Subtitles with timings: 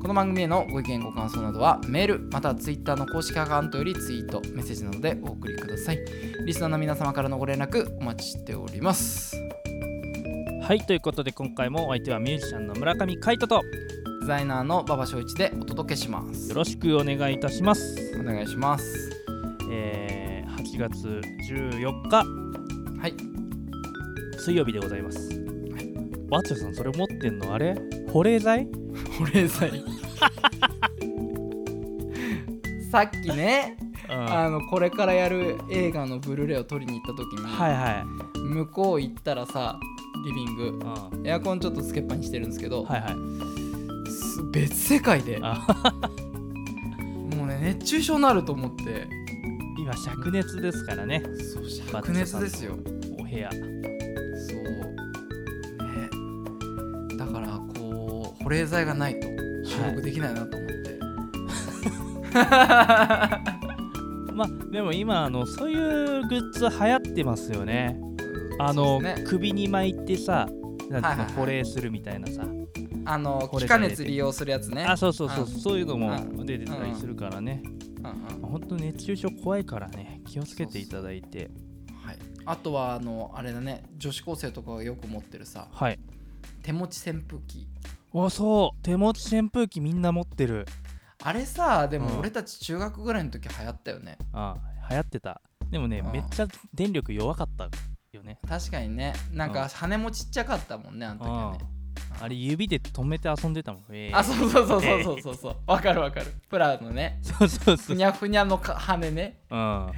[0.00, 5.98] この番組へのご意見ご感想などはメールまたはツイッターの公式アカウントよりツイートメッセージなどでお送りください。
[6.46, 9.36] リスナーの皆様からのご連絡お待ちしております。
[10.62, 13.60] はいということで今回もお相手はミュージシャンの村上海人と
[14.22, 16.48] デザイナーの馬場翔一でお届けします。
[16.48, 18.16] よろしくお願いいたします。
[18.18, 19.10] お願いします。
[19.70, 22.24] えー、8月14日。
[23.00, 23.14] はい。
[24.38, 25.28] 水曜日でございます。
[26.30, 27.76] バッチョさんそれ持ってんのあれ？
[28.12, 28.66] 保冷剤？
[29.20, 29.84] 保冷剤
[32.90, 33.76] さっきね
[34.08, 34.16] うん。
[34.16, 38.38] はあのこれからやる映画のブルーレイを取りに行った時に、いはい。
[38.38, 39.78] 向こう行ったらさ
[40.24, 40.80] リビング
[41.14, 41.26] うん。
[41.26, 44.10] エアコンちょっとつけっぱにしてるんですけど、はいはい。
[44.10, 45.54] す別世界であ。
[47.36, 49.08] もうね熱中症になると思って。
[49.78, 51.22] 今灼熱ですからね。
[51.90, 52.76] 灼熱ですよ。
[53.18, 53.50] お部屋
[58.50, 59.28] 保冷剤がないと
[59.64, 60.98] 収録できないなと思って、
[64.34, 67.96] まあでも今あのそういうグッズ流行ってますよね。
[68.58, 69.28] あの、そうですね。
[69.28, 70.56] 首に巻いてさなんてい
[70.88, 71.34] うのはいはいはい。
[71.34, 72.44] 保冷するみたいなさ、
[73.04, 74.84] あの気化熱利用するやつね。
[74.84, 75.46] あそうそうそううん。
[75.46, 76.44] そういうのもうん。
[76.44, 77.62] 出てたりするからね、
[77.98, 78.06] うん
[78.42, 78.50] うん。
[78.50, 81.52] 本当熱中症怖いからね気をつけていただいて。
[82.04, 86.00] はい、あとはあのあれだね女子高生とかがよく持ってるさはい。
[86.62, 87.66] 手持ち扇風機
[88.12, 88.82] おそう。
[88.82, 90.66] 手持ち扇風機みんな持ってる。
[91.22, 92.04] あれさでうん。
[92.04, 94.18] も俺たち中学ぐらいの時流行ったよね。
[94.32, 94.56] あ
[94.90, 95.40] 流行ってた。
[95.70, 96.12] でもねうん。
[96.12, 97.68] めっちゃ電力弱かった
[98.12, 98.38] よね。
[98.48, 99.12] 確かにね。
[99.32, 99.54] なんうん。
[99.54, 101.58] か羽もちっちゃかったもんねあの時はね。
[102.20, 103.84] あれ指で止めて遊んでたもん。
[103.90, 104.16] えー。
[104.16, 105.34] あそうそうそうそうそうそう。
[105.36, 106.26] そうわかるわかる。
[106.48, 107.20] プラのね。
[107.22, 107.94] そうそうそう。
[107.94, 109.86] ふにゃふにゃのか羽ね、うん。
[109.86, 109.92] うん。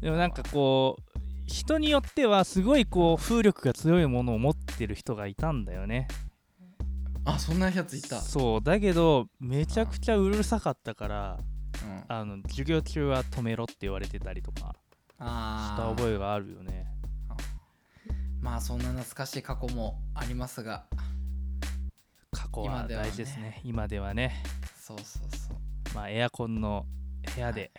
[0.00, 6.06] でもなんかこう人によってはすごいこう風力が強いものを持ってる人がいたんだよね
[7.34, 11.38] あそんなやついた、そうだけどめちゃくちゃうるさかったから
[11.82, 14.74] うん、あの授業中は止めろって言われてたりとか
[15.12, 16.86] した覚えがあるよね。
[18.40, 20.86] まあそんな懐かしい過去もありますが。
[22.32, 23.60] 過去は大事ですね。
[23.64, 24.42] 今ではね。
[24.78, 25.94] そうそうそう。
[25.94, 26.86] まあエアコンの
[27.34, 27.70] 部屋で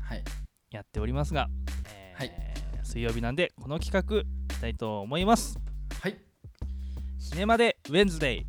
[0.00, 0.24] はい。
[0.70, 1.48] やっておりますが、
[1.92, 2.32] えーはい
[2.84, 5.58] 水曜日なんでこの企画いきたいと思います。
[6.00, 6.16] はい。
[7.18, 8.46] シネマでウェンズデイ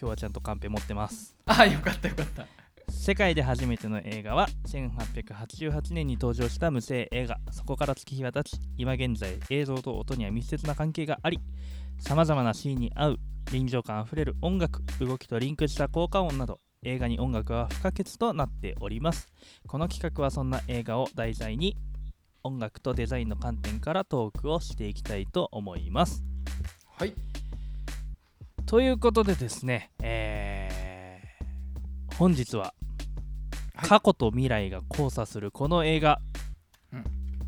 [0.00, 1.36] 今日はちゃんとカンペ持ってます。
[1.44, 2.46] あよかったよかった。
[2.90, 7.36] 世界で初めての映画は1888年に登場した無声映画。
[7.52, 11.38] そこから月日は経ち今現在映像と音には密接な関係があり
[11.98, 13.16] さまざまなシーンに合う
[13.52, 19.28] 臨場感あふれる音楽動きとリンクした効果音など映画に音楽は不可欠となっております。
[19.66, 21.76] この企画はそんな映画を題材に
[22.42, 26.24] 音楽とデザインの観点からトークをしていきたいと思います。
[26.86, 27.12] はい
[28.66, 30.80] ということでですね、えー
[32.16, 32.74] 本日は
[33.74, 33.88] はい。
[33.88, 36.20] 過去と未来が交差するこの映画
[36.92, 37.04] 「うん。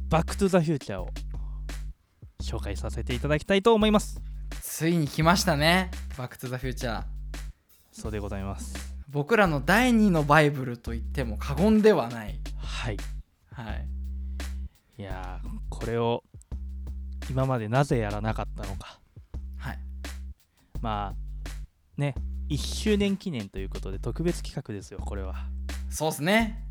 [0.08, 1.10] バック・トゥ・ザ・フューチャー」を
[2.40, 4.22] 紹介させていただきたいと思います。
[4.62, 7.04] ついに来ましたねバックトゥザフューチャー
[7.92, 8.94] そうでございます。
[9.10, 12.40] 僕らの第二のバイブルと言っても過言ではない。
[12.56, 12.96] はい。
[13.52, 13.86] はい。
[14.98, 16.24] いやーこれを
[17.28, 18.86] 今までなぜやらなかったのか。
[18.86, 19.01] はい
[20.82, 22.15] まあね
[22.50, 25.34] 1周年記念ということで特別企画ですよこれは
[25.88, 26.69] そうっすね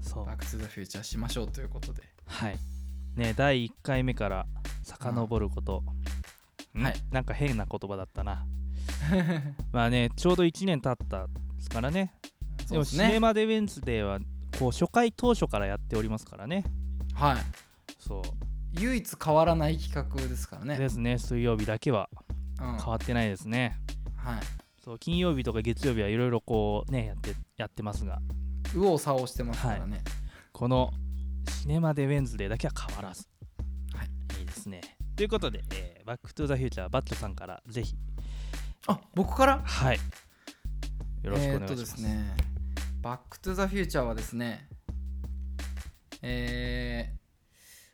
[0.00, 2.58] そうバックトゥザフューチャーしましょうということではい。
[3.16, 4.46] ね第1回目から
[4.82, 5.82] 遡ること。
[6.74, 8.46] んはいなんか変な言葉だったな。
[9.72, 12.14] まあね、ちょうど1年経ったですからね。
[12.56, 14.18] でも、そうですねシネマ・デ・ウェンズデーは、
[14.58, 16.64] こう、初回当初からやっておりますからね。
[17.14, 17.36] はい
[17.98, 18.22] そう。
[18.80, 22.31] 唯一変わらない企画ですからねですね、水曜日だけはうん
[22.62, 23.78] 変わってないですね。
[24.16, 24.40] はい
[24.84, 28.20] そう、金曜日とか月曜日はいろいろこう、ね、やって、やってますが、
[28.74, 30.02] 右往左往してますからね、
[30.52, 30.92] この
[31.48, 33.28] シネマ・デ・ウェンズデーだけは変わらず。
[33.94, 34.40] はい。
[34.40, 34.80] いいですね。
[35.14, 37.94] ということで、えーバック・トゥ・ザ・フューチャー、バッチョさんからぜひ
[38.88, 39.60] あ僕から？
[39.62, 39.98] はい。
[41.22, 41.76] よろしくお願いします。
[41.76, 42.34] ですね
[43.02, 44.68] バックトゥザフューチャーはですね
[46.22, 47.14] え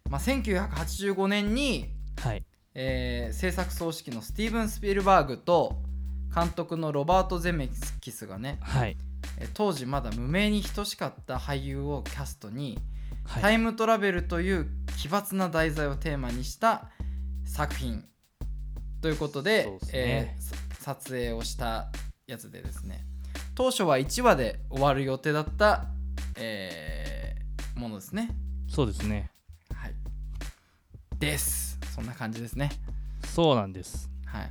[0.07, 2.45] ーまあ、1985年に、はい。
[2.81, 5.83] えー制作総指揮のスティーブン・スピルバーグと
[6.33, 7.69] 監督のロバート・ゼメ
[8.01, 8.97] キスがね、はい。
[9.39, 12.79] えー当時まだ無名に等しかった俳優をキャストに、
[13.25, 13.43] はい。
[13.43, 16.91] タイムトラベルという奇抜な題材をテーマにした
[17.45, 18.05] 作品
[19.01, 19.79] ということでね。
[19.93, 21.91] えーさ撮影をした
[22.29, 23.05] やつでですね。
[23.57, 25.87] 当初は1話で終わる予定だった、
[26.37, 28.31] えーものですね。
[28.69, 29.31] そうですね。
[29.75, 29.95] はい。
[31.19, 31.68] です
[31.99, 32.71] そんな感じですね。
[33.25, 34.09] そうなんです。
[34.25, 34.51] はい。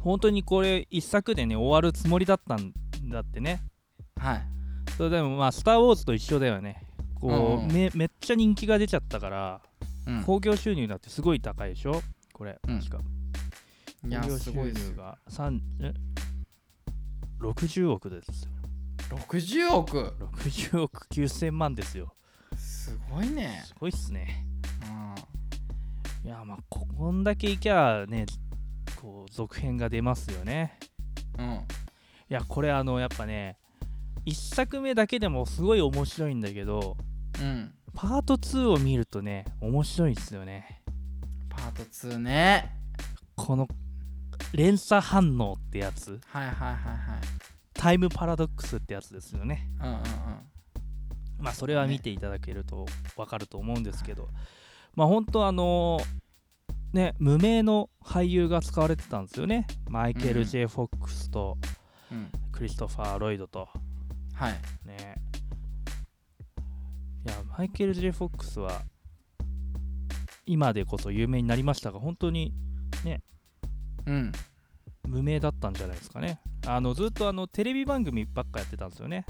[0.00, 2.72] 本当にこれ一作でね終わるつもりだったん
[3.10, 3.60] だってね。
[4.18, 4.42] はい。
[4.96, 6.82] それでもまあ「スター・ウォーズ」と一緒だよね。
[7.14, 7.72] こう、うんうん。
[7.72, 9.60] めめっちゃ人気が出ちゃったから
[10.06, 10.24] うん。
[10.24, 12.00] 興行収入だってすごい高いでしょ？
[12.32, 12.78] これうん。
[12.78, 13.02] 確か。
[14.08, 15.92] いや興行収すごいです入が3え
[17.40, 18.50] 60億ですよ。
[19.10, 22.14] 60億？60億9000万ですよ。
[22.56, 23.62] すごいね。
[23.66, 24.38] すごいっすね。
[24.40, 24.45] うん
[26.26, 28.26] いやまあここんだけいきゃね
[29.00, 30.76] こう続編が出ますよね。
[31.38, 31.44] うん。
[31.54, 31.60] い
[32.28, 33.56] やこれあのやっぱね
[34.24, 36.96] 1作目だけでもすごい面白いんだけど
[37.40, 37.72] うん。
[37.94, 40.82] パート2を見るとね面白いですよね。
[41.48, 42.72] パート2ね。
[43.36, 43.68] この
[44.52, 46.20] 連鎖反応ってやつ。
[46.26, 47.20] はいはいはいはい。
[47.72, 49.70] タイムパラドックスってやつですよね。
[49.80, 50.02] うんうんうん。
[51.38, 52.84] まあそれは見ていただけると
[53.14, 54.28] 分かると思うんですけど、
[54.96, 56.00] まあ本当あの
[56.92, 59.66] ね無名の俳優が使われてたんですよね。
[59.88, 60.66] マイケル・うん J.
[60.66, 61.56] フォックスと
[62.10, 62.30] うん。
[62.50, 63.68] クリストファー・ロイドと。
[64.34, 64.52] はい。
[64.84, 65.16] ね。
[67.26, 68.82] いやマイケル・ J・ フォックスは
[70.46, 72.54] 今でこそ有名になりましたが本当に
[74.06, 74.32] うん。
[75.06, 76.40] 無名だったんじゃないですかね。
[76.66, 79.26] あのずっとあのテレビ番組ばっかやってたんですよね。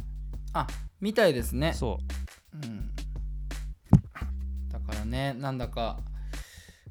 [1.00, 1.74] みたいですね。
[1.74, 1.98] そ
[2.54, 2.66] う。
[2.66, 2.90] ん。
[2.94, 3.05] だから
[5.06, 5.98] ねなんだか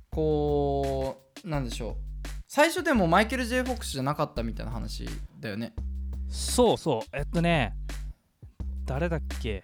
[0.10, 1.96] こうなんでしょう。
[2.48, 5.06] 最初でもマイケル・ J・ フォックスじゃなかったみたいな話
[5.40, 5.74] だよね。
[5.78, 5.82] う
[6.34, 7.02] そうそう。
[7.12, 7.76] えっとね
[8.86, 9.64] 誰だっけ？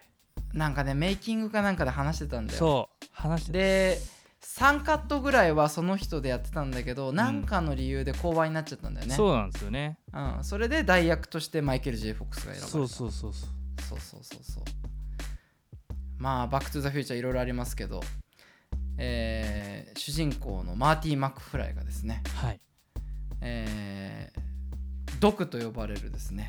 [0.54, 2.60] なんかねメイキングかなんかで話してたんだよ。
[2.60, 3.98] そう話してで
[4.42, 9.98] 3カットぐらいはその人でやってたんだけど何かの理由で降板になっちゃったんだよね、そうなんですよね。
[10.14, 12.68] うん、それで代役としてマイケル・ J・ フォックスが選ばれた。
[12.68, 13.50] そうそうそうそう。
[13.88, 14.64] そうそうそうそう。
[16.18, 18.02] まあ「バック・トゥ・ザ・フューチャー」いろいろありますけど、
[19.04, 22.62] えー主人公のマーティー・マックフライがですね、はい。
[23.42, 24.42] えー
[25.20, 26.48] ドクと呼ばれるですね。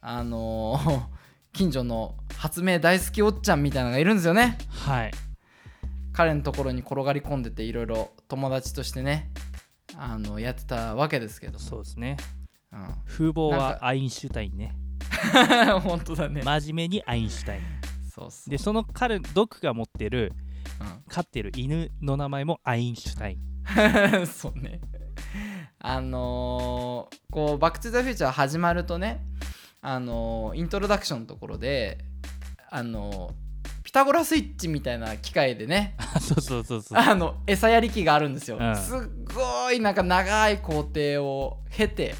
[0.00, 1.02] あのー
[1.52, 4.56] 近所の発明大好きおっちゃんみたいなのがいるんですよね。
[4.68, 5.10] はい。
[6.12, 9.30] 彼のところに転がり込んでていろいろ友達としてね
[9.96, 11.58] あのやってたわけですけども。
[11.58, 12.16] そうですね。
[12.72, 12.94] うん。
[13.06, 14.74] 風貌はアインシュタインね。
[15.82, 17.62] 本当だね、真面目にアインシュタイン。
[18.10, 20.49] そうでその彼ドクが持ってるうん
[21.08, 24.26] 飼ってる犬の名前もアインシュタイン。
[24.26, 24.80] そうね。
[25.78, 29.24] あのーこう「バック・トゥ・ザ・フューチャー」始まるとね、
[29.80, 31.98] あのーイントロダクションのところで、
[32.70, 33.50] あのー
[33.82, 36.98] ピタゴラスイッチみたいな機械でねあ そうそうそうそう。
[36.98, 38.76] あの餌やり機があるんですよ、うん。
[38.76, 38.98] すっ
[39.34, 42.14] ごいなんか長い工程を経て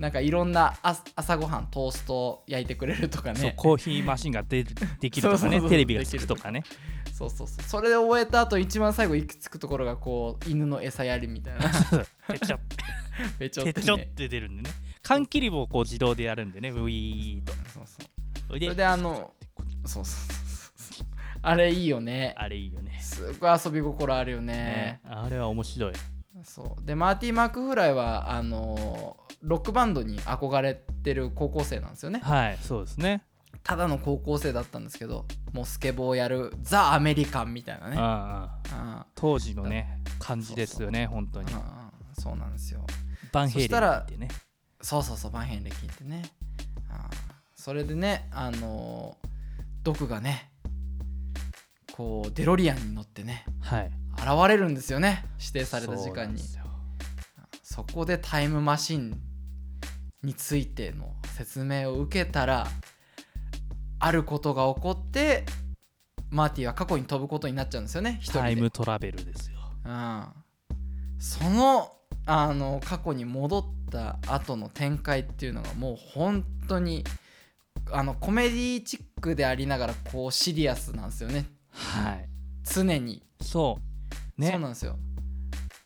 [0.00, 3.38] なんかいろんな朝朝ごはんトーストを焼いてくれるとかね。
[3.38, 4.64] そうコーヒーマシンがで
[4.98, 6.64] できるとかねテレビがつくとかね。
[7.12, 7.62] そうそうそう。
[7.62, 11.60] それで終えた後一番最後行き着くところがこう犬の餌やりみたいな。
[12.32, 12.58] ペチョ
[13.38, 13.86] べちょっペてね。
[13.86, 14.70] チョって出るんでね。
[15.02, 17.52] 缶切り棒をこう自動でやるんでねウィーっと。
[17.52, 18.06] そうそう
[18.48, 19.34] それであの
[19.84, 20.32] そうそう
[20.76, 21.06] そう
[21.42, 22.34] あれいいよね。
[22.38, 22.98] あれいいよね。
[23.02, 24.54] すごい遊び心あるよね。
[24.54, 25.00] ね。
[25.04, 25.92] あれは面白い。
[26.42, 26.86] そう。
[26.86, 32.20] でマーティー・マークフライはあのロックバンドに憧れてる高校生なんですよね。
[32.22, 33.22] はいそうですね。
[33.62, 37.96] ただの高校生だったんですけどもうスケボーをやるザ・アメリカンみたいなね。
[37.98, 41.48] あ当時のね感じですよね本当に。
[42.18, 42.86] そうなんですよ。
[43.32, 44.28] バンヘイレンそしたらってね
[44.80, 46.22] そうそうそうバンヘン歴ってね。
[46.90, 47.10] ああ
[47.54, 49.16] それでねあの
[49.82, 50.50] ドクがね
[51.92, 53.90] こうデロリアンに乗ってねはい。
[54.16, 56.42] 現れるんですよね指定された時間に。
[57.62, 59.18] そこでタイムマシン
[60.22, 62.66] についての説明を受けたら
[63.98, 65.44] あることが起こって
[66.30, 68.38] マーティは過去に飛ぶことになっちゃうんですよね一人で。
[68.40, 69.58] タイムトラベルですよ。
[69.84, 70.24] うん、
[71.18, 71.92] その
[72.26, 77.02] あの過去に戻った後の展開っていうのがもう本当に
[77.90, 81.46] あのコメディチックでありながらこうシリアスなんですよね。
[81.70, 82.28] はい。
[82.62, 83.78] 常に、そ
[84.38, 84.40] う。
[84.40, 84.50] ね。
[84.50, 84.96] そうなんですよ。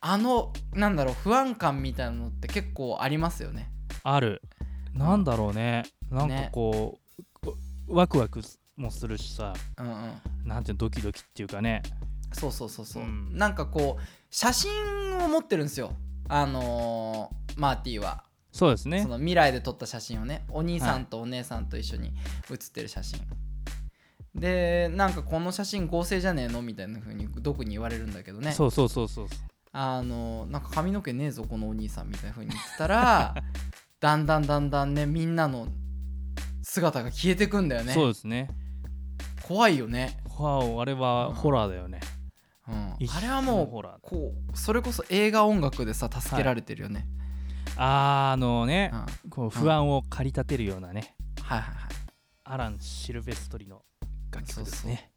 [0.07, 3.71] あのなんだろう不安感みたいなのって結構ありますよね
[4.05, 4.43] ある。
[4.93, 5.83] なんだろうね。
[6.11, 6.51] なんかね。
[6.53, 7.01] こ
[7.89, 8.41] う、ワクワク
[8.77, 9.55] もするしさ。
[9.79, 10.49] うんうん。
[10.49, 11.83] なんていうのドキドキっていうかね。
[12.33, 13.37] そうそうそうそう、うん。
[13.37, 14.71] なんかこう写真
[15.19, 15.95] を持ってるんですよ。
[16.29, 18.25] あのーマーティは。
[18.53, 19.03] そうですね。
[19.03, 20.45] その未来で撮った写真をね。
[20.49, 22.13] お兄さんとお姉さんと一緒に
[22.51, 23.21] 写ってる写真、
[24.35, 28.53] でなんかこの写真合成じゃねえのみたいな風にどこに言われるんだけどね。
[28.53, 29.27] そうそうそうそう
[29.73, 33.35] あのなんか髪の毛ねえぞこのお兄さんみたいな風に言ってたら
[34.05, 35.67] だんだんだんだんねみんなの
[36.63, 37.95] 姿が消えてくんだよね。
[37.95, 38.51] そうですね。
[39.49, 42.01] 怖いよね、あれはホラーだよね。
[42.69, 42.97] うん。
[42.99, 47.07] 一、あれはもホラーうこうそれこそ映画音楽でさ助けられてるよね、
[47.79, 51.17] あーあのねうん、はいこう不安を駆り立てるようなね。
[51.41, 51.75] はいはい
[52.45, 53.81] アラン・シルベストリの
[54.31, 55.13] 楽曲ですね。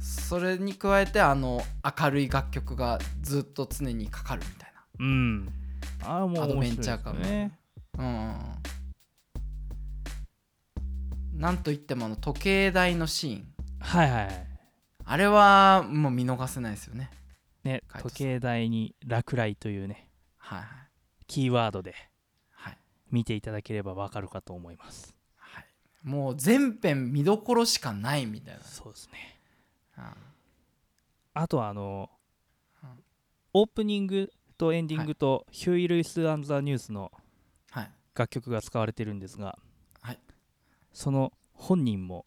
[0.00, 1.60] それに加えてあの
[2.00, 5.52] 明るい楽曲がずっと常にかかるみたいうん。
[6.02, 7.48] ああもうアドベンチャー感ね。
[7.48, 7.67] な
[7.98, 8.34] うん。
[11.38, 13.46] なんといってもあの時計台のシーン。
[13.80, 14.46] はいはいはい。
[15.04, 17.10] あれはもう見逃せないですよね。
[17.64, 20.08] ね時計台に落雷というね。
[20.36, 20.68] はいはい。
[21.26, 21.94] キーワードで
[22.52, 22.78] はい。
[23.10, 25.14] 見ていただければわかるかと思います。
[25.36, 25.64] はい。
[26.02, 28.60] もう全編見どころしかないみたいな。
[28.62, 29.40] そうですね。
[29.98, 30.04] うん
[31.34, 32.10] あとはあの
[32.82, 32.90] うん。
[33.54, 37.27] オープニングとエンディングとヒューイ・ルイス・アン・ザ・ニュースのはい
[38.18, 39.56] 楽曲が使われてるんですが、
[40.02, 40.18] はい。
[40.92, 42.26] その本人も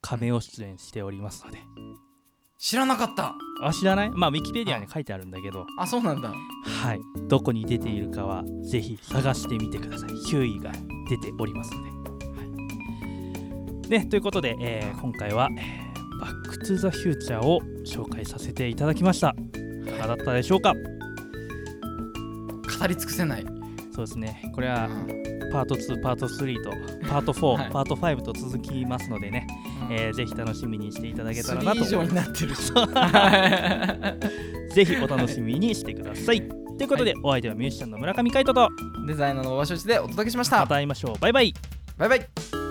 [0.00, 1.58] カメオ出演しておりますので、
[2.58, 3.34] 知らなかった。
[3.60, 4.10] あ知らない？
[4.10, 5.66] まあウィキペディアに書いてあるんだけど。
[5.78, 6.30] あそうなんだ。
[6.30, 7.00] はい。
[7.28, 10.10] どこに出ているかはぜひ探してみてください。
[10.10, 10.70] ヒューイが
[11.10, 11.82] 出ておりますの
[13.88, 19.34] で、ねということで、えー今回は、えーバック・トゥ・ザ・フューチャーを紹介させていただきました。
[19.84, 19.88] い。
[19.90, 20.72] かがだったでしょうか？
[20.72, 20.78] 語
[22.86, 23.44] り尽くせない、
[23.94, 24.50] そうですね。
[24.54, 25.06] これはうん。
[25.52, 26.70] パート2パート3と
[27.08, 27.70] パート4、はい。
[27.70, 29.46] パート5と続きますのでね、
[29.90, 32.54] えーぜひ楽しみにしていただけたらな3と以上になってる。
[34.72, 36.40] ぜひお楽しみにしてください。
[36.78, 38.68] ということで、お相手はミュージシャンの村上海人と。
[39.06, 40.60] デザイナーの場所でお届けしました。
[40.60, 41.18] また会いましょう。
[41.18, 41.52] バイバイ。
[41.98, 42.61] バイバイ